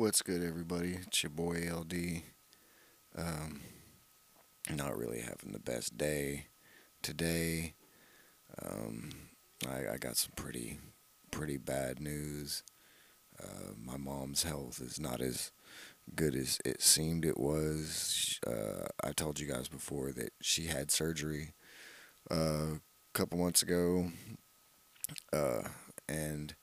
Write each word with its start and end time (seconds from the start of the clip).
What's 0.00 0.22
good, 0.22 0.42
everybody? 0.42 0.92
It's 0.92 1.22
your 1.22 1.28
boy 1.28 1.68
LD. 1.70 2.22
Um, 3.18 3.60
not 4.70 4.96
really 4.96 5.20
having 5.20 5.52
the 5.52 5.58
best 5.58 5.98
day 5.98 6.46
today. 7.02 7.74
Um, 8.62 9.10
I, 9.68 9.92
I 9.92 9.96
got 9.98 10.16
some 10.16 10.32
pretty, 10.36 10.78
pretty 11.30 11.58
bad 11.58 12.00
news. 12.00 12.62
Uh, 13.38 13.74
my 13.78 13.98
mom's 13.98 14.44
health 14.44 14.80
is 14.80 14.98
not 14.98 15.20
as 15.20 15.52
good 16.16 16.34
as 16.34 16.60
it 16.64 16.80
seemed 16.80 17.26
it 17.26 17.38
was. 17.38 18.40
Uh, 18.46 18.86
I 19.04 19.12
told 19.12 19.38
you 19.38 19.46
guys 19.46 19.68
before 19.68 20.12
that 20.12 20.30
she 20.40 20.68
had 20.68 20.90
surgery 20.90 21.52
uh, 22.30 22.76
a 22.76 23.12
couple 23.12 23.38
months 23.38 23.62
ago, 23.62 24.10
uh, 25.34 25.68
and 26.08 26.54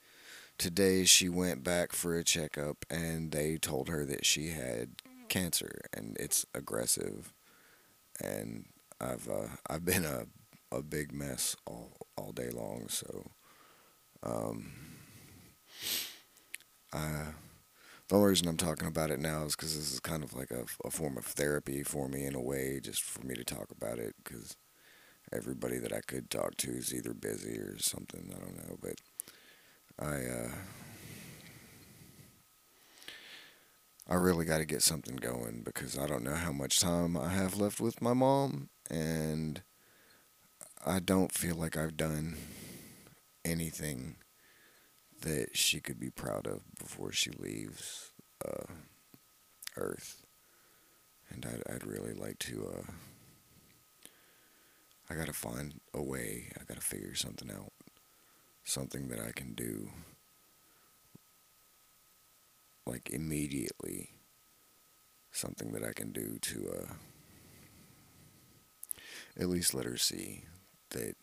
today 0.58 1.04
she 1.06 1.30
went 1.30 1.64
back 1.64 1.94
for 1.94 2.16
a 2.16 2.24
checkup, 2.24 2.86
and 2.90 3.32
they 3.32 3.58
told 3.58 3.90
her 3.90 4.06
that 4.06 4.26
she 4.26 4.50
had 4.50 5.02
cancer, 5.30 5.82
and 5.94 6.18
it's 6.20 6.46
aggressive, 6.54 7.34
and 8.24 8.66
I've 9.00 9.28
uh, 9.30 9.48
I've 9.70 9.86
been 9.86 10.06
a 10.06 10.26
a 10.72 10.82
big 10.82 11.14
mess 11.14 11.56
all 11.66 11.92
all 12.18 12.32
day 12.32 12.50
long, 12.50 12.88
so. 12.90 13.32
Um, 14.24 14.72
I, 16.94 17.34
the 18.08 18.16
only 18.16 18.30
reason 18.30 18.48
I'm 18.48 18.58
talking 18.58 18.88
about 18.88 19.12
it 19.12 19.20
now 19.20 19.44
is 19.44 19.56
because 19.56 19.76
this 19.76 19.92
is 19.92 20.00
kind 20.00 20.24
of 20.24 20.34
like 20.34 20.52
a, 20.52 20.66
a 20.86 20.90
form 20.90 21.18
of 21.18 21.26
therapy 21.26 21.84
for 21.84 22.08
me 22.08 22.26
in 22.26 22.36
a 22.36 22.42
way, 22.42 22.80
just 22.82 23.02
for 23.04 23.26
me 23.26 23.36
to 23.36 23.44
talk 23.44 23.70
about 23.72 24.00
it. 24.00 24.16
Because 24.24 24.56
everybody 25.32 25.78
that 25.78 25.94
I 25.94 26.02
could 26.02 26.30
talk 26.30 26.56
to 26.58 26.72
is 26.72 26.94
either 26.94 27.14
busy 27.14 27.58
or 27.58 27.78
something. 27.80 28.34
I 28.36 28.40
don't 28.40 28.58
know, 28.58 28.78
but 28.82 28.96
I 30.00 30.16
uh, 30.16 30.52
I 34.10 34.16
really 34.16 34.46
got 34.46 34.60
to 34.60 34.66
get 34.66 34.82
something 34.82 35.18
going 35.18 35.64
because 35.64 35.98
I 35.98 36.08
don't 36.08 36.24
know 36.24 36.36
how 36.36 36.52
much 36.52 36.80
time 36.80 37.18
I 37.18 37.30
have 37.30 37.58
left 37.60 37.82
with 37.82 38.02
my 38.02 38.14
mom, 38.14 38.70
and 38.90 39.62
I 40.86 41.00
don't 41.00 41.34
feel 41.34 41.56
like 41.56 41.76
I've 41.76 41.98
done 41.98 42.38
anything 43.44 44.18
that 45.22 45.58
she 45.58 45.80
could 45.80 46.00
be 46.00 46.10
proud 46.10 46.48
of 46.48 46.62
before 46.78 47.12
she 47.12 47.32
leaves 47.32 48.12
uh, 48.46 48.72
Earth. 49.76 50.24
And 51.30 51.46
I'd, 51.46 51.74
I'd 51.74 51.86
really 51.86 52.14
like 52.14 52.40
to. 52.40 52.72
Uh, 52.78 52.92
I 55.10 55.16
gotta 55.16 55.34
find 55.34 55.80
a 55.94 56.02
way. 56.02 56.52
I 56.60 56.64
gotta 56.66 56.82
figure 56.82 57.16
something 57.16 57.50
out. 57.52 57.74
Something 58.68 59.08
that 59.08 59.22
I 59.22 59.32
can 59.32 59.54
do. 59.54 59.90
Like 62.86 63.10
immediately. 63.12 64.10
Something 65.32 65.72
that 65.72 65.86
I 65.86 65.94
can 65.94 66.12
do 66.12 66.38
to 66.42 66.70
uh, 66.82 66.94
at 69.40 69.48
least 69.48 69.74
let 69.74 69.86
her 69.86 69.96
see 69.96 70.44
that 70.90 71.16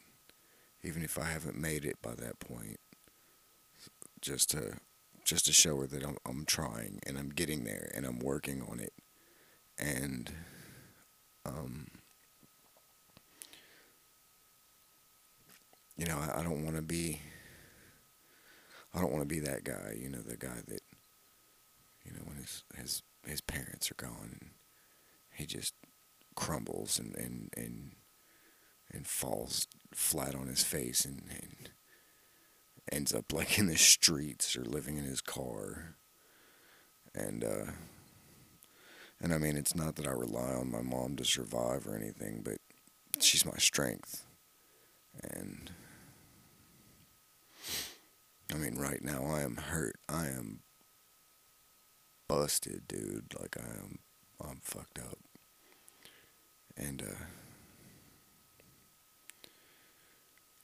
even 0.83 1.03
if 1.03 1.19
I 1.19 1.25
haven't 1.25 1.59
made 1.59 1.85
it 1.85 2.01
by 2.01 2.15
that 2.15 2.39
point, 2.39 2.81
just 4.23 4.49
to 4.53 4.79
just 5.27 5.45
to 5.45 5.53
show 5.53 5.77
her 5.81 5.87
that 5.87 6.03
I'm 6.03 6.17
I'm 6.25 6.47
trying 6.47 7.01
and 7.07 7.19
I'm 7.19 7.29
getting 7.29 7.65
there 7.65 7.91
and 7.95 8.07
I'm 8.07 8.21
working 8.21 8.63
on 8.71 8.81
it 8.81 8.95
and 9.79 10.31
um 11.45 11.89
you 15.99 16.07
know 16.07 16.19
I, 16.19 16.41
I 16.41 16.43
don't 16.43 16.65
want 16.65 16.77
to 16.77 16.83
be 16.83 17.21
I 18.95 19.01
don't 19.01 19.13
want 19.13 19.23
to 19.23 19.35
be 19.35 19.41
that 19.41 19.65
guy 19.65 19.97
you 20.01 20.09
know 20.09 20.21
the 20.21 20.37
guy 20.37 20.63
that 20.69 20.83
you 22.05 22.13
know 22.13 22.23
when 22.25 22.37
his 22.37 22.65
his 22.77 23.03
his 23.27 23.41
parents 23.41 23.91
are 23.91 23.97
gone 23.97 24.37
and 24.41 24.51
he 25.35 25.47
just 25.47 25.75
crumbles 26.35 26.99
and 26.99 27.15
and 27.17 27.51
and 27.57 27.93
and 28.93 29.07
falls 29.07 29.67
flat 29.93 30.35
on 30.35 30.47
his 30.47 30.63
face 30.63 31.05
and, 31.05 31.23
and 31.31 31.71
ends 32.93 33.15
up 33.15 33.33
like 33.33 33.59
in 33.59 33.67
the 33.67 33.77
streets 33.77 34.57
or 34.57 34.65
living 34.65 34.97
in 34.97 35.05
his 35.05 35.21
car. 35.21 35.97
And 37.15 37.45
uh 37.45 37.73
and 39.21 39.33
I 39.33 39.39
mean 39.39 39.57
it's 39.57 39.75
not 39.75 39.97
that 39.97 40.07
I 40.07 40.13
rely 40.13 40.53
on 40.55 40.71
my 40.71 40.83
mom 40.83 41.17
to 41.17 41.25
survive 41.25 41.87
or 41.87 41.97
anything, 41.97 42.43
but 42.45 42.59
she's 43.21 43.45
my 43.45 43.57
strength. 43.57 44.25
And 45.23 45.71
I 48.53 48.57
mean 48.57 48.77
right 48.77 49.03
now 49.03 49.25
I 49.25 49.43
am 49.43 49.57
hurt. 49.57 49.97
I 50.09 50.27
am 50.27 50.61
busted, 52.29 52.87
dude. 52.89 53.35
Like 53.39 53.57
I 53.59 53.69
am 53.69 53.99
I'm 54.41 54.61
fucked 54.63 54.99
up. 54.99 55.19
And 56.77 57.03
uh 57.03 57.25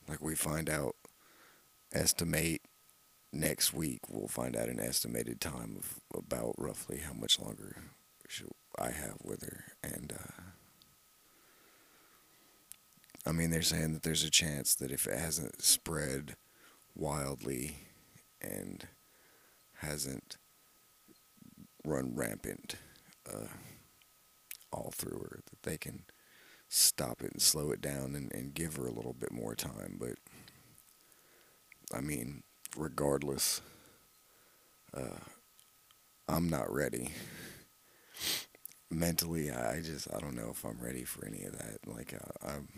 like 0.08 0.20
we 0.20 0.34
find 0.34 0.68
out 0.68 0.96
estimate 1.92 2.62
next 3.32 3.72
week 3.72 4.00
we'll 4.08 4.28
find 4.28 4.56
out 4.56 4.68
an 4.68 4.80
estimated 4.80 5.40
time 5.40 5.76
of 5.78 6.00
about 6.16 6.54
roughly 6.58 6.98
how 6.98 7.12
much 7.12 7.38
longer 7.38 7.76
should 8.28 8.48
I 8.78 8.90
have 8.90 9.18
with 9.22 9.42
her 9.42 9.64
and 9.82 10.12
uh, 10.12 10.42
I 13.24 13.32
mean 13.32 13.50
they're 13.50 13.62
saying 13.62 13.92
that 13.92 14.02
there's 14.02 14.24
a 14.24 14.30
chance 14.30 14.74
that 14.76 14.90
if 14.90 15.06
it 15.06 15.18
hasn't 15.18 15.62
spread 15.62 16.36
wildly 17.00 17.76
and 18.40 18.86
hasn't 19.78 20.36
run 21.84 22.12
rampant 22.14 22.76
uh, 23.28 23.46
all 24.72 24.92
through 24.94 25.18
her 25.18 25.40
that 25.50 25.62
they 25.62 25.76
can 25.76 26.04
stop 26.68 27.22
it 27.22 27.32
and 27.32 27.42
slow 27.42 27.70
it 27.70 27.80
down 27.80 28.14
and, 28.14 28.32
and 28.32 28.54
give 28.54 28.76
her 28.76 28.86
a 28.86 28.92
little 28.92 29.14
bit 29.14 29.32
more 29.32 29.54
time 29.54 29.96
but 29.98 30.14
I 31.92 32.00
mean, 32.00 32.42
regardless, 32.76 33.60
uh, 34.96 35.18
I'm 36.28 36.48
not 36.48 36.72
ready. 36.72 37.10
Mentally, 38.90 39.50
I 39.50 39.80
just 39.80 40.08
I 40.14 40.18
don't 40.20 40.36
know 40.36 40.50
if 40.50 40.64
I'm 40.64 40.78
ready 40.80 41.04
for 41.04 41.24
any 41.26 41.44
of 41.44 41.52
that. 41.52 41.78
Like 41.86 42.14
I'm, 42.46 42.68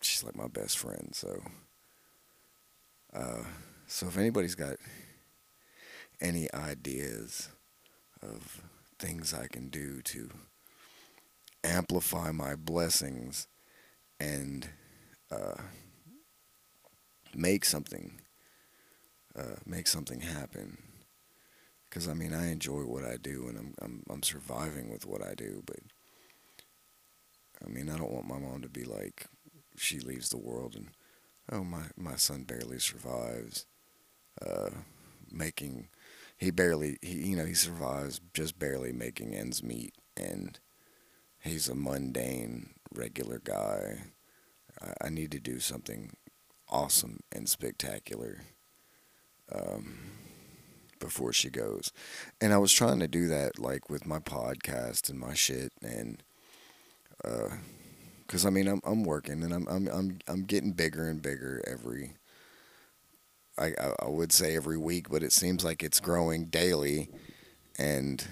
she's 0.00 0.24
like 0.24 0.36
my 0.36 0.48
best 0.48 0.78
friend. 0.78 1.10
So, 1.12 1.42
uh, 3.14 3.44
so 3.86 4.06
if 4.06 4.18
anybody's 4.18 4.54
got 4.54 4.76
any 6.20 6.52
ideas 6.52 7.48
of 8.22 8.62
things 8.98 9.34
I 9.34 9.46
can 9.46 9.68
do 9.68 10.00
to 10.02 10.30
amplify 11.62 12.30
my 12.32 12.54
blessings 12.54 13.46
and 14.20 14.68
uh, 15.30 15.60
make 17.34 17.64
something, 17.64 18.20
uh, 19.36 19.56
make 19.66 19.86
something 19.86 20.20
happen. 20.20 20.78
Because 21.84 22.08
I 22.08 22.14
mean, 22.14 22.34
I 22.34 22.50
enjoy 22.50 22.80
what 22.80 23.04
I 23.04 23.16
do, 23.16 23.46
and 23.48 23.58
I'm 23.58 23.74
I'm 23.80 24.02
I'm 24.10 24.22
surviving 24.22 24.90
with 24.90 25.06
what 25.06 25.22
I 25.22 25.34
do. 25.34 25.62
But 25.64 25.78
I 27.64 27.68
mean, 27.70 27.88
I 27.88 27.96
don't 27.96 28.12
want 28.12 28.26
my 28.26 28.38
mom 28.38 28.62
to 28.62 28.68
be 28.68 28.84
like, 28.84 29.26
she 29.76 30.00
leaves 30.00 30.28
the 30.28 30.38
world 30.38 30.74
and 30.74 30.88
oh 31.50 31.64
my 31.64 31.84
my 31.96 32.16
son 32.16 32.44
barely 32.44 32.78
survives, 32.78 33.66
uh, 34.44 34.70
making 35.30 35.88
he 36.36 36.50
barely 36.50 36.98
he 37.02 37.28
you 37.30 37.36
know 37.36 37.44
he 37.46 37.54
survives 37.54 38.20
just 38.34 38.58
barely 38.58 38.92
making 38.92 39.34
ends 39.34 39.62
meet, 39.62 39.94
and 40.16 40.58
he's 41.40 41.68
a 41.68 41.74
mundane 41.74 42.70
regular 42.94 43.40
guy. 43.42 44.04
I, 44.82 45.06
I 45.06 45.08
need 45.10 45.32
to 45.32 45.40
do 45.40 45.60
something 45.60 46.12
awesome 46.68 47.20
and 47.32 47.48
spectacular 47.48 48.42
um, 49.52 49.98
before 50.98 51.32
she 51.32 51.50
goes. 51.50 51.92
And 52.40 52.52
I 52.52 52.58
was 52.58 52.72
trying 52.72 53.00
to 53.00 53.08
do 53.08 53.28
that 53.28 53.58
like 53.58 53.90
with 53.90 54.06
my 54.06 54.18
podcast 54.18 55.10
and 55.10 55.18
my 55.18 55.34
shit 55.34 55.72
and 55.82 56.22
uh 57.24 57.48
cuz 58.28 58.44
I 58.46 58.50
mean 58.50 58.68
I'm 58.68 58.80
I'm 58.84 59.04
working 59.04 59.42
and 59.42 59.52
I'm 59.52 59.66
I'm 59.68 59.88
I'm 59.88 60.18
I'm 60.26 60.44
getting 60.44 60.72
bigger 60.72 61.08
and 61.08 61.22
bigger 61.22 61.62
every 61.66 62.14
I 63.58 63.72
I 64.00 64.08
would 64.08 64.32
say 64.32 64.56
every 64.56 64.78
week, 64.78 65.08
but 65.10 65.22
it 65.22 65.32
seems 65.32 65.64
like 65.64 65.82
it's 65.82 66.00
growing 66.00 66.46
daily 66.46 67.08
and 67.78 68.26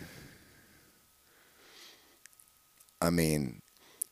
I 3.00 3.10
mean 3.10 3.62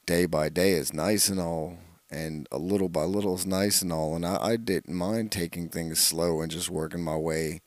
day 0.07 0.27
by 0.27 0.49
day 0.49 0.73
is 0.73 0.93
nice 0.93 1.29
and 1.29 1.41
all 1.41 1.79
and 2.11 2.47
a 2.51 2.59
little 2.59 2.89
by 2.89 3.05
little 3.05 3.35
is 3.35 3.47
nice 3.47 3.83
and 3.83 3.93
all. 3.93 4.17
And 4.17 4.27
I, 4.27 4.37
I 4.41 4.57
didn't 4.57 4.95
mind 4.95 5.31
taking 5.33 5.69
things 5.69 6.01
slow 6.01 6.41
and 6.41 6.51
just 6.51 6.71
working 6.71 7.03
my 7.03 7.17
way 7.17 7.61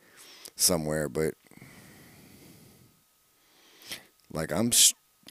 somewhere, 0.56 1.10
but 1.10 1.36
like 4.32 4.52
I'm 4.52 4.72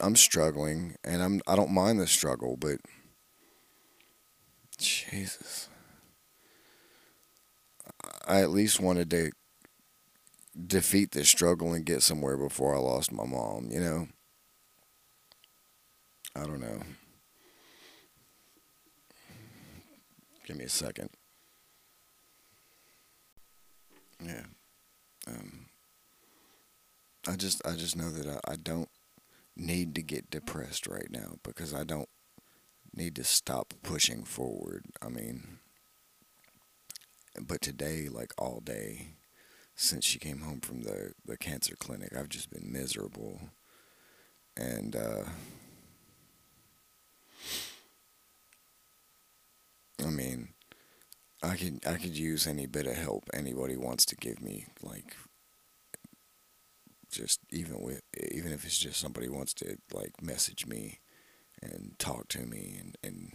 I'm 0.01 0.17
struggling, 0.17 0.97
and 1.05 1.23
I'm 1.23 1.41
I 1.47 1.57
don't 1.57 1.73
mind 1.73 2.01
the 2.01 2.07
struggle, 2.07 2.57
but 2.57 2.79
Jesus, 4.79 5.69
I 8.27 8.41
at 8.41 8.51
least 8.51 8.81
wanted 8.81 9.11
to 9.11 9.33
defeat 10.67 11.13
this 11.13 11.29
struggle 11.29 11.73
and 11.73 11.85
get 11.85 12.03
somewhere 12.03 12.37
before 12.37 12.75
I 12.75 12.79
lost 12.79 13.13
my 13.13 13.25
mom, 13.25 13.69
you 13.71 13.81
know? 13.81 14.09
I 16.35 16.41
don't 16.41 16.61
know. 16.61 16.81
Give 20.47 20.57
me 20.57 20.65
a 20.65 20.69
second. 20.69 21.11
Yeah. 24.25 24.45
Um, 25.27 25.67
I 27.29 27.37
just 27.37 27.65
I 27.67 27.73
just 27.73 27.97
know 27.97 28.11
that 28.11 28.27
I, 28.27 28.53
I 28.53 28.57
don't 28.57 28.89
need 29.57 29.95
to 29.95 30.03
get 30.03 30.31
depressed 30.31 30.87
right 30.87 31.11
now 31.11 31.37
because 31.43 31.75
I 31.75 31.85
don't 31.85 32.09
need 32.95 33.17
to 33.17 33.25
stop 33.25 33.75
pushing 33.83 34.25
forward. 34.25 34.85
I 35.01 35.09
mean, 35.09 35.59
but 37.41 37.61
today, 37.61 38.09
like 38.09 38.33
all 38.39 38.61
day, 38.61 39.15
since 39.75 40.05
she 40.05 40.19
came 40.19 40.41
home 40.41 40.61
from 40.61 40.83
the, 40.83 41.13
the 41.25 41.37
cancer 41.37 41.75
clinic, 41.77 42.15
I've 42.17 42.29
just 42.29 42.51
been 42.51 42.71
miserable. 42.71 43.41
And, 44.57 44.95
uh, 44.95 45.25
I 50.05 50.11
mean, 50.11 50.49
I 51.43 51.57
could 51.57 51.81
I 51.87 51.95
could 51.95 52.17
use 52.17 52.47
any 52.47 52.67
bit 52.67 52.87
of 52.87 52.97
help 52.97 53.25
anybody 53.35 53.77
wants 53.77 54.05
to 54.07 54.17
give 54.17 54.41
me, 54.41 54.67
like 54.83 55.17
just 57.13 57.41
even 57.51 57.81
with 57.81 58.03
even 58.33 58.53
if 58.53 58.65
it's 58.65 58.79
just 58.79 59.01
somebody 59.01 59.29
wants 59.29 59.55
to 59.55 59.77
like 59.93 60.21
message 60.23 60.67
me 60.67 60.99
and 61.63 61.95
talk 61.99 62.29
to 62.29 62.41
me 62.47 62.77
and 62.81 62.97
and 63.05 63.33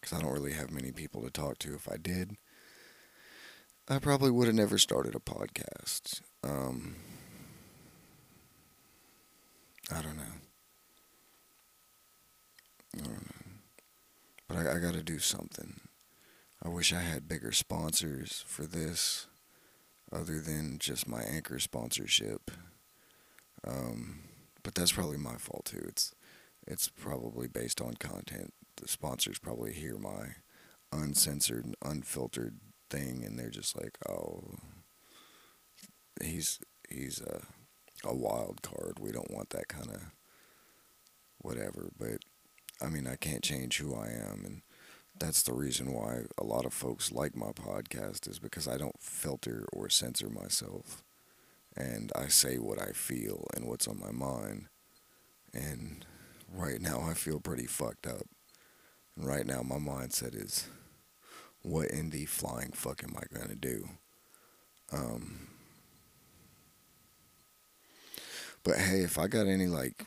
because 0.00 0.18
I 0.18 0.22
don't 0.22 0.32
really 0.32 0.52
have 0.52 0.70
many 0.70 0.92
people 0.92 1.22
to 1.22 1.30
talk 1.30 1.58
to. 1.60 1.74
If 1.74 1.88
I 1.88 1.96
did, 1.96 2.36
I 3.88 3.98
probably 3.98 4.30
would 4.30 4.46
have 4.46 4.56
never 4.56 4.76
started 4.76 5.14
a 5.14 5.18
podcast. 5.18 6.20
Um, 6.42 6.96
I 9.90 10.02
don't 10.02 10.16
know. 10.16 10.22
I 12.94 12.98
don't 12.98 13.12
know. 13.12 13.32
But 14.46 14.56
I, 14.58 14.76
I 14.76 14.78
got 14.78 14.92
to 14.92 15.02
do 15.02 15.18
something. 15.18 15.80
I 16.62 16.68
wish 16.68 16.92
I 16.92 17.00
had 17.00 17.28
bigger 17.28 17.52
sponsors 17.52 18.44
for 18.46 18.66
this 18.66 19.26
other 20.12 20.40
than 20.40 20.78
just 20.78 21.08
my 21.08 21.22
anchor 21.22 21.58
sponsorship. 21.58 22.50
Um, 23.66 24.20
but 24.62 24.74
that's 24.74 24.92
probably 24.92 25.18
my 25.18 25.36
fault 25.36 25.66
too. 25.66 25.84
It's 25.88 26.14
it's 26.66 26.88
probably 26.88 27.48
based 27.48 27.80
on 27.80 27.94
content. 27.94 28.52
The 28.76 28.88
sponsors 28.88 29.38
probably 29.38 29.72
hear 29.72 29.98
my 29.98 30.36
uncensored, 30.92 31.74
unfiltered 31.84 32.58
thing, 32.90 33.22
and 33.24 33.38
they're 33.38 33.50
just 33.50 33.80
like, 33.80 33.98
"Oh, 34.08 34.54
he's 36.22 36.60
he's 36.88 37.20
a 37.20 37.42
a 38.04 38.14
wild 38.14 38.62
card. 38.62 38.98
We 39.00 39.12
don't 39.12 39.30
want 39.30 39.50
that 39.50 39.68
kind 39.68 39.90
of 39.90 40.02
whatever." 41.38 41.90
But 41.98 42.18
I 42.80 42.88
mean, 42.88 43.06
I 43.06 43.16
can't 43.16 43.42
change 43.44 43.78
who 43.78 43.94
I 43.94 44.08
am, 44.08 44.42
and 44.44 44.62
that's 45.18 45.42
the 45.42 45.52
reason 45.52 45.92
why 45.92 46.22
a 46.38 46.44
lot 46.44 46.64
of 46.66 46.72
folks 46.74 47.12
like 47.12 47.36
my 47.36 47.52
podcast 47.52 48.28
is 48.28 48.38
because 48.38 48.66
I 48.68 48.76
don't 48.76 49.00
filter 49.00 49.66
or 49.72 49.88
censor 49.88 50.28
myself, 50.28 51.02
and 51.76 52.12
I 52.16 52.28
say 52.28 52.58
what 52.58 52.80
I 52.80 52.92
feel 52.92 53.46
and 53.56 53.66
what's 53.66 53.88
on 53.88 53.98
my 54.00 54.12
mind, 54.12 54.66
and 55.54 56.04
right 56.52 56.80
now 56.80 57.00
I 57.02 57.14
feel 57.14 57.40
pretty 57.40 57.66
fucked 57.66 58.06
up. 58.06 58.26
And 59.16 59.26
right 59.26 59.46
now 59.46 59.62
my 59.62 59.76
mindset 59.76 60.34
is, 60.40 60.68
what 61.62 61.90
in 61.90 62.10
the 62.10 62.26
flying 62.26 62.72
fuck 62.72 63.02
am 63.04 63.16
I 63.16 63.24
gonna 63.36 63.56
do? 63.56 63.88
Um, 64.92 65.48
but 68.62 68.76
hey, 68.78 69.00
if 69.00 69.18
I 69.18 69.26
got 69.26 69.46
any 69.46 69.66
like 69.66 70.06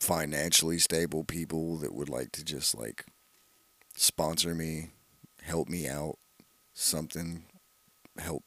financially 0.00 0.78
stable 0.78 1.24
people 1.24 1.76
that 1.78 1.94
would 1.94 2.08
like 2.08 2.32
to 2.32 2.44
just 2.44 2.76
like 2.76 3.04
sponsor 3.94 4.54
me, 4.54 4.88
help 5.42 5.68
me 5.68 5.86
out, 5.86 6.16
something, 6.72 7.44
help. 8.18 8.42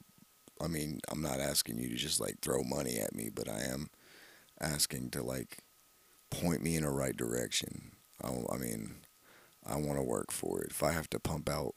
I 0.61 0.67
mean, 0.67 0.99
I'm 1.09 1.21
not 1.21 1.39
asking 1.39 1.77
you 1.77 1.89
to 1.89 1.95
just 1.95 2.19
like 2.19 2.39
throw 2.41 2.63
money 2.63 2.97
at 2.97 3.15
me, 3.15 3.29
but 3.33 3.49
I 3.49 3.61
am 3.63 3.89
asking 4.59 5.11
to 5.11 5.21
like 5.21 5.59
point 6.29 6.63
me 6.63 6.75
in 6.75 6.83
a 6.83 6.91
right 6.91 7.15
direction. 7.15 7.91
I, 8.23 8.29
I 8.51 8.57
mean, 8.57 8.95
I 9.65 9.75
want 9.75 9.97
to 9.97 10.03
work 10.03 10.31
for 10.31 10.61
it. 10.61 10.71
If 10.71 10.83
I 10.83 10.91
have 10.91 11.09
to 11.11 11.19
pump 11.19 11.49
out 11.49 11.75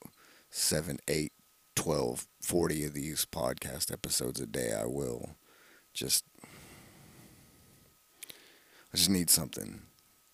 seven, 0.51 0.99
eight, 1.09 1.33
12, 1.75 2.27
40 2.41 2.85
of 2.85 2.95
these 2.95 3.27
podcast 3.27 3.93
episodes 3.93 4.41
a 4.41 4.47
day, 4.47 4.73
I 4.73 4.87
will. 4.87 5.37
Just, 5.93 6.25
I 8.93 8.97
just 8.97 9.11
need 9.11 9.31
something. 9.31 9.83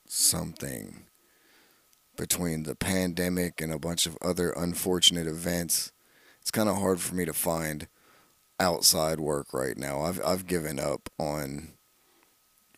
Something. 0.07 1.05
Between 2.17 2.65
the 2.65 2.75
pandemic 2.75 3.61
and 3.61 3.73
a 3.73 3.79
bunch 3.79 4.07
of 4.07 4.19
other 4.21 4.51
unfortunate 4.53 5.27
events, 5.27 5.93
it's 6.41 6.51
kind 6.51 6.69
of 6.69 6.77
hard 6.77 7.01
for 7.01 7.15
me 7.15 7.25
to 7.25 7.33
find 7.33 7.89
outside 8.61 9.19
work 9.19 9.53
right 9.53 9.77
now. 9.77 10.03
I've 10.03 10.21
I've 10.25 10.47
given 10.47 10.79
up 10.79 11.09
on 11.19 11.73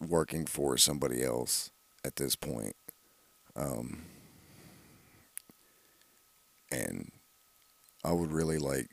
working 0.00 0.46
for 0.46 0.76
somebody 0.78 1.22
else 1.22 1.70
at 2.04 2.16
this 2.16 2.36
point. 2.36 2.76
Um, 3.56 4.04
and 6.70 7.10
I 8.04 8.12
would 8.12 8.32
really 8.32 8.58
like, 8.58 8.88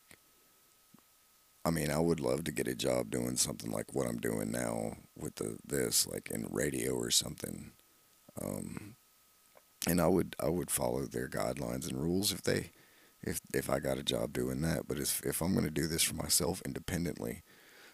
I 1.63 1.69
mean, 1.69 1.91
I 1.91 1.99
would 1.99 2.19
love 2.19 2.43
to 2.45 2.51
get 2.51 2.67
a 2.67 2.75
job 2.75 3.11
doing 3.11 3.37
something 3.37 3.71
like 3.71 3.93
what 3.93 4.07
I'm 4.07 4.17
doing 4.17 4.51
now 4.51 4.97
with 5.15 5.35
the 5.35 5.57
this, 5.65 6.07
like 6.07 6.31
in 6.31 6.47
radio 6.49 6.93
or 6.93 7.11
something. 7.11 7.71
Um, 8.41 8.95
and 9.87 10.01
I 10.01 10.07
would 10.07 10.35
I 10.39 10.49
would 10.49 10.71
follow 10.71 11.05
their 11.05 11.27
guidelines 11.27 11.87
and 11.87 12.01
rules 12.01 12.31
if 12.31 12.41
they 12.41 12.71
if 13.21 13.41
if 13.53 13.69
I 13.69 13.79
got 13.79 13.99
a 13.99 14.03
job 14.03 14.33
doing 14.33 14.61
that. 14.61 14.87
But 14.87 14.97
if 14.97 15.21
if 15.23 15.41
I'm 15.41 15.53
gonna 15.53 15.69
do 15.69 15.85
this 15.85 16.01
for 16.01 16.15
myself 16.15 16.63
independently, 16.65 17.43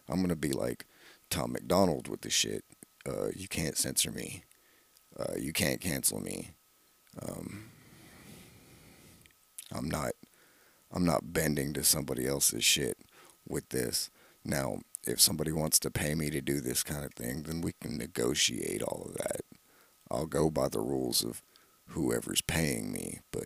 I'm 0.08 0.22
gonna 0.22 0.38
be 0.38 0.54
like 0.54 0.86
Tom 1.30 1.52
MacDonald 1.52 2.08
with 2.08 2.22
the 2.22 2.30
shit. 2.30 2.64
Uh, 3.06 3.30
you 3.36 3.50
can't 3.50 3.78
censor 3.78 4.12
me. 4.12 4.44
Uh, 5.18 5.34
you 5.38 5.52
can't 5.52 5.81
cancel 5.81 6.22
me. 6.22 6.52
Um, 7.22 7.69
I'm 9.74 9.90
not. 9.90 10.14
I'm 10.90 11.04
not 11.04 11.34
bending 11.34 11.74
to 11.74 11.84
somebody 11.84 12.25
else's 12.25 12.64
shit 12.64 12.98
with 13.49 13.69
this. 13.69 14.09
Now, 14.44 14.80
if 15.06 15.21
somebody 15.21 15.51
wants 15.51 15.80
to 15.80 15.92
pay 15.92 16.16
me 16.16 16.30
to 16.30 16.42
do 16.42 16.59
this 16.59 16.83
kind 16.83 17.06
of 17.06 17.13
thing, 17.13 17.44
then 17.44 17.61
we 17.61 17.73
can 17.81 17.97
negotiate 17.97 18.81
all 18.81 19.04
of 19.06 19.16
that. 19.16 19.42
I'll 20.09 20.25
go 20.25 20.49
by 20.49 20.69
the 20.69 20.80
rules 20.80 21.23
of 21.23 21.42
whoever's 21.87 22.42
paying 22.42 22.92
me, 22.92 23.19
but 23.31 23.45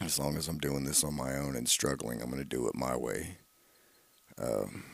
as 0.00 0.18
long 0.18 0.36
as 0.36 0.48
I'm 0.48 0.58
doing 0.58 0.84
this 0.84 1.02
on 1.02 1.14
my 1.14 1.36
own 1.36 1.56
and 1.56 1.68
struggling, 1.68 2.20
I'm 2.20 2.30
going 2.30 2.42
to 2.42 2.48
do 2.48 2.68
it 2.68 2.74
my 2.74 2.96
way. 2.96 3.38
Um, 4.38 4.84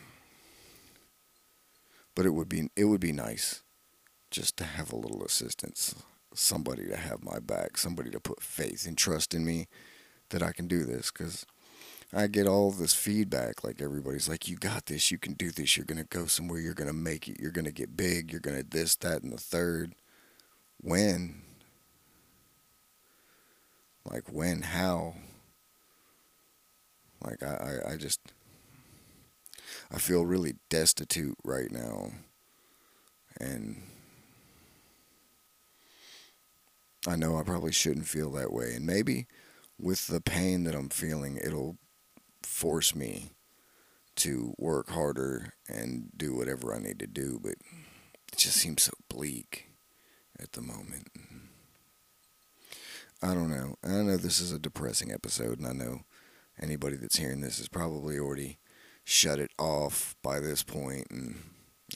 but 2.15 2.27
it 2.27 2.31
would 2.31 2.49
be 2.49 2.69
it 2.77 2.85
would 2.85 3.01
be 3.01 3.13
nice 3.13 3.63
just 4.31 4.57
to 4.59 4.65
have 4.65 4.93
a 4.93 4.97
little 4.97 5.25
assistance, 5.25 5.95
somebody 6.35 6.87
to 6.87 6.97
have 6.97 7.25
my 7.25 7.39
back, 7.39 7.77
somebody 7.77 8.11
to 8.11 8.21
put 8.21 8.43
faith 8.43 8.87
and 8.87 8.97
trust 8.97 9.35
in 9.35 9.45
me 9.45 9.67
that 10.31 10.43
I 10.43 10.53
can 10.53 10.69
do 10.69 10.85
this 10.85 11.11
because 11.11 11.45
I 12.15 12.27
get 12.27 12.47
all 12.47 12.71
this 12.71 12.93
feedback. 12.93 13.65
Like 13.65 13.81
everybody's 13.81 14.29
like, 14.29 14.49
you 14.49 14.57
got 14.57 14.87
this, 14.87 15.11
you 15.11 15.19
can 15.19 15.33
do 15.33 15.51
this, 15.51 15.77
you're 15.77 15.87
going 15.87 15.99
to 15.99 16.05
go 16.05 16.27
somewhere, 16.27 16.61
you're 16.61 16.75
going 16.75 16.89
to 16.89 16.93
make 16.93 17.29
it, 17.29 17.41
you're 17.41 17.51
going 17.51 17.65
to 17.65 17.73
get 17.73 17.97
big, 17.97 18.31
you're 18.31 18.41
going 18.41 18.57
to 18.57 18.69
this, 18.69 18.97
that, 18.97 19.23
and 19.23 19.33
the 19.33 19.39
third. 19.39 19.95
When? 20.81 21.43
Like 24.05 24.31
when, 24.31 24.63
how? 24.63 25.15
Like 27.25 27.43
I, 27.43 27.81
I, 27.87 27.93
I 27.93 27.97
just 27.97 28.21
I 29.91 29.99
feel 29.99 30.27
really 30.27 30.55
destitute 30.69 31.37
right 31.45 31.71
now. 31.71 32.13
And 33.41 33.83
I 37.07 37.17
know 37.17 37.37
I 37.37 37.43
probably 37.43 37.73
shouldn't 37.73 38.07
feel 38.07 38.31
that 38.33 38.53
way. 38.53 38.75
And 38.75 38.87
maybe 38.87 39.27
with 39.79 40.07
the 40.07 40.21
pain 40.21 40.65
that 40.65 40.75
I'm 40.75 40.89
feeling, 40.89 41.39
it'll 41.43 41.77
force 42.47 42.95
me 42.95 43.31
to 44.17 44.55
work 44.59 44.91
harder 44.91 45.55
and 45.69 46.11
do 46.17 46.35
whatever 46.35 46.75
I 46.75 46.79
need 46.79 46.99
to 47.01 47.07
do. 47.07 47.39
But 47.43 47.55
it 48.33 48.37
just 48.37 48.57
seems 48.57 48.83
so 48.83 48.93
bleak 49.09 49.69
at 50.39 50.53
the 50.53 50.63
moment. 50.63 51.09
I 53.23 53.35
don't 53.35 53.51
know. 53.51 53.77
I 53.85 54.03
know 54.03 54.17
this 54.17 54.41
is 54.41 54.51
a 54.53 54.59
depressing 54.59 55.13
episode, 55.13 55.59
and 55.59 55.67
I 55.67 55.73
know 55.73 56.01
anybody 56.61 56.97
that's 56.97 57.19
hearing 57.19 57.41
this 57.41 57.59
has 57.59 57.69
probably 57.69 58.19
already 58.19 58.59
shut 59.05 59.39
it 59.39 59.51
off 59.59 60.17
by 60.23 60.41
this 60.41 60.63
point 60.63 61.07
and 61.11 61.37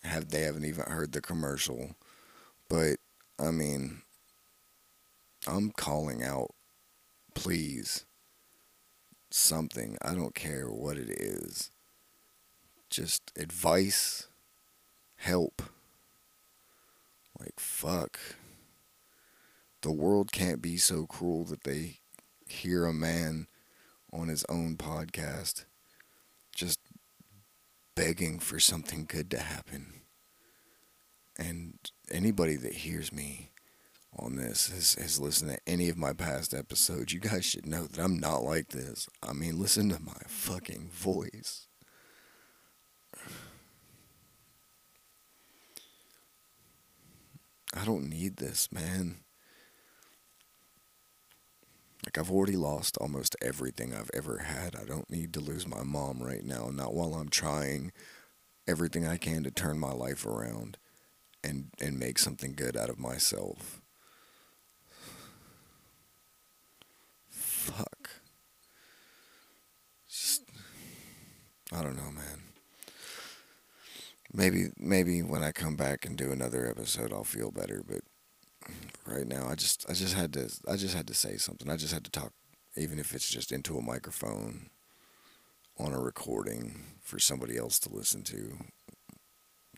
have 0.04 0.30
they 0.30 0.42
haven't 0.42 0.64
even 0.64 0.84
heard 0.84 1.12
the 1.12 1.20
commercial. 1.20 1.96
But 2.68 2.98
I 3.38 3.50
mean, 3.50 4.02
I'm 5.46 5.70
calling 5.70 6.22
out, 6.22 6.54
please 7.34 8.04
something. 9.30 9.96
I 10.02 10.14
don't 10.14 10.34
care 10.34 10.68
what 10.68 10.96
it 10.96 11.10
is. 11.10 11.70
Just 12.90 13.32
advice, 13.36 14.28
help. 15.16 15.62
Like, 17.38 17.58
fuck. 17.58 18.18
The 19.82 19.92
world 19.92 20.32
can't 20.32 20.62
be 20.62 20.76
so 20.76 21.06
cruel 21.06 21.44
that 21.44 21.64
they 21.64 21.98
hear 22.46 22.86
a 22.86 22.92
man 22.92 23.46
on 24.12 24.28
his 24.28 24.44
own 24.48 24.76
podcast 24.76 25.64
just 26.54 26.80
begging 27.94 28.38
for 28.38 28.58
something 28.58 29.04
good 29.06 29.30
to 29.30 29.38
happen. 29.38 30.00
And 31.38 31.78
anybody 32.10 32.56
that 32.56 32.72
hears 32.72 33.12
me 33.12 33.50
on 34.18 34.36
this 34.36 34.68
has, 34.68 34.94
has 34.94 35.20
listened 35.20 35.50
to 35.50 35.58
any 35.66 35.88
of 35.88 35.96
my 35.96 36.12
past 36.12 36.54
episodes, 36.54 37.12
you 37.12 37.20
guys 37.20 37.44
should 37.44 37.66
know 37.66 37.84
that 37.84 38.02
I'm 38.02 38.18
not 38.18 38.42
like 38.42 38.68
this. 38.68 39.08
I 39.22 39.32
mean, 39.32 39.58
listen 39.58 39.88
to 39.90 40.00
my 40.00 40.20
fucking 40.26 40.88
voice. 40.92 41.66
I 47.74 47.84
don't 47.84 48.08
need 48.08 48.36
this, 48.36 48.72
man. 48.72 49.18
Like, 52.06 52.18
I've 52.18 52.30
already 52.30 52.56
lost 52.56 52.96
almost 52.98 53.36
everything 53.42 53.92
I've 53.92 54.10
ever 54.14 54.38
had. 54.38 54.76
I 54.76 54.84
don't 54.84 55.10
need 55.10 55.34
to 55.34 55.40
lose 55.40 55.66
my 55.66 55.82
mom 55.82 56.22
right 56.22 56.44
now, 56.44 56.70
not 56.72 56.94
while 56.94 57.14
I'm 57.14 57.28
trying 57.28 57.92
everything 58.66 59.06
I 59.06 59.16
can 59.16 59.42
to 59.44 59.50
turn 59.50 59.78
my 59.78 59.92
life 59.92 60.24
around 60.24 60.78
and, 61.42 61.70
and 61.80 61.98
make 61.98 62.18
something 62.18 62.54
good 62.54 62.76
out 62.76 62.88
of 62.88 62.98
myself. 62.98 63.82
Fuck. 67.66 68.10
Just, 70.08 70.42
I 71.72 71.82
don't 71.82 71.96
know, 71.96 72.12
man. 72.12 72.42
Maybe, 74.32 74.68
maybe 74.78 75.22
when 75.22 75.42
I 75.42 75.50
come 75.50 75.74
back 75.74 76.04
and 76.04 76.16
do 76.16 76.30
another 76.30 76.68
episode, 76.68 77.12
I'll 77.12 77.24
feel 77.24 77.50
better. 77.50 77.82
But 77.86 78.02
right 79.04 79.26
now, 79.26 79.48
I 79.48 79.56
just, 79.56 79.84
I 79.90 79.94
just 79.94 80.14
had 80.14 80.32
to, 80.34 80.48
I 80.68 80.76
just 80.76 80.94
had 80.94 81.08
to 81.08 81.14
say 81.14 81.38
something. 81.38 81.68
I 81.68 81.76
just 81.76 81.92
had 81.92 82.04
to 82.04 82.10
talk, 82.10 82.32
even 82.76 83.00
if 83.00 83.14
it's 83.14 83.28
just 83.28 83.50
into 83.50 83.76
a 83.78 83.82
microphone, 83.82 84.70
on 85.76 85.92
a 85.92 86.00
recording 86.00 86.84
for 87.02 87.18
somebody 87.18 87.56
else 87.56 87.80
to 87.80 87.92
listen 87.92 88.22
to, 88.24 88.58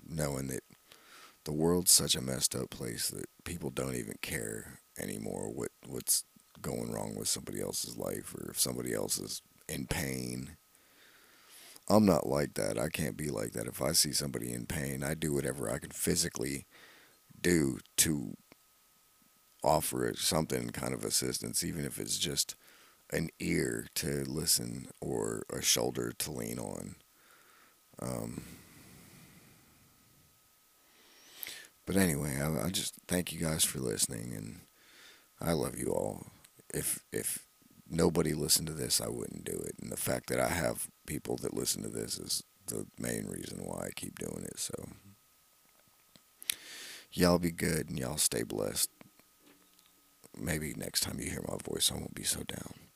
knowing 0.07 0.49
that 0.49 0.62
the 1.45 1.52
world's 1.54 1.90
such 1.90 2.14
a 2.14 2.21
messed 2.21 2.54
up 2.54 2.68
place 2.68 3.09
that 3.09 3.25
people 3.45 3.71
don't 3.71 3.95
even 3.95 4.16
care 4.21 4.80
anymore 4.99 5.50
what 5.50 5.71
what's 5.87 6.25
going 6.62 6.93
wrong 6.93 7.15
with 7.17 7.29
somebody 7.29 7.61
else's 7.61 7.97
life 7.97 8.35
or 8.35 8.50
if 8.50 8.61
somebody 8.61 8.95
else 8.95 9.19
is 9.19 9.43
in 9.69 9.87
pain. 9.87 10.57
I'm 11.88 12.05
not 12.05 12.27
like 12.27 12.55
that. 12.55 12.79
I 12.79 12.88
can't 12.88 13.17
be 13.17 13.31
like 13.31 13.53
that. 13.53 13.67
If 13.67 13.81
I 13.81 13.93
see 13.93 14.12
somebody 14.12 14.53
in 14.53 14.67
pain, 14.67 15.03
I 15.03 15.15
do 15.15 15.33
whatever 15.33 15.71
I 15.71 15.79
can 15.79 15.91
physically 15.91 16.67
do 17.41 17.79
to 17.99 18.37
offer 19.62 20.12
something 20.17 20.71
kind 20.71 20.93
of 20.93 21.05
assistance, 21.05 21.65
even 21.65 21.85
if 21.85 21.99
it's 21.99 22.19
just 22.19 22.55
an 23.11 23.31
ear 23.41 23.87
to 23.95 24.25
listen 24.25 24.88
or 25.00 25.43
a 25.50 25.62
shoulder 25.62 26.12
to 26.19 26.31
lean 26.31 26.59
on. 26.59 26.97
Um, 28.00 28.43
but 31.87 31.97
anyway, 31.97 32.38
I, 32.41 32.67
I 32.67 32.71
just 32.71 32.95
thank 33.09 33.33
you 33.33 33.41
guys 33.41 33.65
for 33.65 33.79
listening, 33.79 34.35
and 34.37 34.61
I 35.41 35.53
love 35.53 35.79
you 35.79 35.87
all. 35.87 36.27
If 36.73 37.05
if 37.13 37.47
nobody 37.89 38.35
listened 38.35 38.69
to 38.69 38.75
this, 38.75 39.01
I 39.01 39.09
wouldn't 39.09 39.45
do 39.45 39.53
it. 39.53 39.75
And 39.81 39.91
the 39.91 39.97
fact 39.97 40.29
that 40.29 40.41
I 40.41 40.49
have 40.49 40.89
people 41.07 41.37
that 41.39 41.55
listen 41.55 41.83
to 41.83 41.89
this 41.89 42.19
is 42.19 42.43
the 42.67 42.87
main 42.99 43.27
reason 43.27 43.61
why 43.65 43.87
I 43.87 43.91
keep 43.95 44.19
doing 44.19 44.45
it. 44.45 44.59
So, 44.59 44.75
y'all 47.13 47.39
be 47.39 47.51
good 47.51 47.89
and 47.89 47.99
y'all 47.99 48.19
stay 48.19 48.43
blessed. 48.43 48.91
Maybe 50.37 50.75
next 50.77 51.01
time 51.01 51.19
you 51.19 51.31
hear 51.31 51.45
my 51.49 51.57
voice, 51.65 51.91
I 51.91 51.97
won't 51.97 52.15
be 52.15 52.25
so 52.25 52.43
down. 52.43 52.88